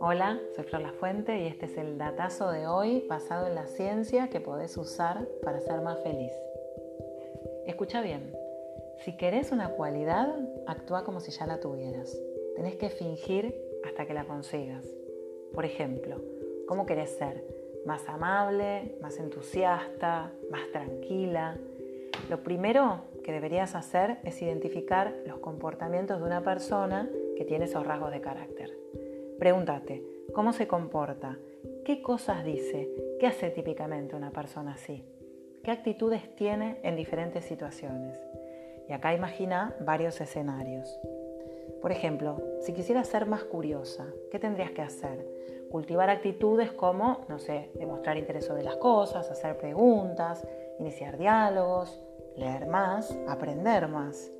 [0.00, 3.66] Hola, soy Flor La Fuente y este es el datazo de hoy basado en la
[3.66, 6.32] ciencia que podés usar para ser más feliz.
[7.66, 8.36] Escucha bien,
[9.04, 10.32] si querés una cualidad,
[10.66, 12.16] actúa como si ya la tuvieras.
[12.54, 13.54] Tenés que fingir
[13.84, 14.86] hasta que la consigas.
[15.54, 16.20] Por ejemplo,
[16.68, 17.44] ¿cómo querés ser?
[17.84, 18.96] ¿Más amable?
[19.00, 20.32] ¿Más entusiasta?
[20.50, 21.58] ¿Más tranquila?
[22.32, 27.86] Lo primero que deberías hacer es identificar los comportamientos de una persona que tiene esos
[27.86, 28.70] rasgos de carácter.
[29.38, 30.02] Pregúntate,
[30.32, 31.36] ¿cómo se comporta?
[31.84, 32.88] ¿Qué cosas dice?
[33.20, 35.04] ¿Qué hace típicamente una persona así?
[35.62, 38.18] ¿Qué actitudes tiene en diferentes situaciones?
[38.88, 40.88] Y acá imagina varios escenarios.
[41.82, 45.68] Por ejemplo, si quisieras ser más curiosa, ¿qué tendrías que hacer?
[45.70, 50.46] Cultivar actitudes como, no sé, demostrar interés sobre las cosas, hacer preguntas,
[50.78, 52.00] iniciar diálogos,
[52.36, 54.30] leer más, aprender más.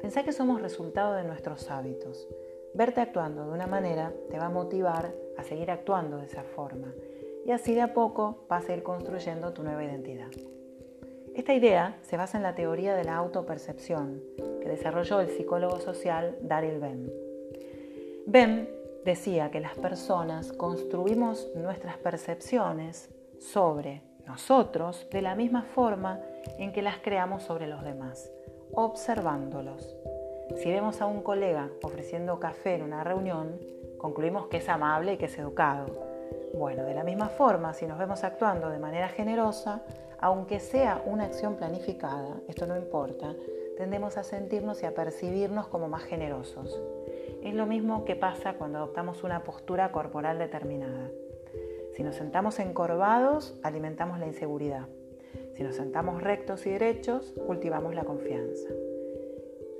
[0.00, 2.28] Pensá que somos resultado de nuestros hábitos.
[2.74, 6.92] Verte actuando de una manera te va a motivar a seguir actuando de esa forma
[7.46, 10.30] y así de a poco vas a ir construyendo tu nueva identidad.
[11.34, 14.22] Esta idea se basa en la teoría de la autopercepción
[14.60, 17.10] que desarrolló el psicólogo social Daryl Bem.
[18.26, 18.68] Bem
[19.04, 26.20] decía que las personas construimos nuestras percepciones sobre nosotros de la misma forma
[26.58, 28.30] en que las creamos sobre los demás,
[28.72, 29.96] observándolos.
[30.56, 33.58] Si vemos a un colega ofreciendo café en una reunión,
[33.98, 35.86] concluimos que es amable y que es educado.
[36.54, 39.82] Bueno, de la misma forma, si nos vemos actuando de manera generosa,
[40.18, 43.34] aunque sea una acción planificada, esto no importa,
[43.76, 46.80] tendemos a sentirnos y a percibirnos como más generosos.
[47.42, 51.10] Es lo mismo que pasa cuando adoptamos una postura corporal determinada.
[51.96, 54.86] Si nos sentamos encorvados, alimentamos la inseguridad.
[55.54, 58.68] Si nos sentamos rectos y derechos, cultivamos la confianza.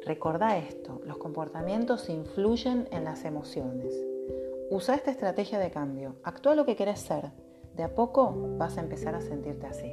[0.03, 3.95] Recordá esto, los comportamientos influyen en las emociones.
[4.71, 7.33] Usa esta estrategia de cambio, actúa lo que querés ser.
[7.75, 9.93] De a poco vas a empezar a sentirte así.